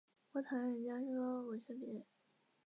[0.31, 2.03] 我讨厌人家说我像別人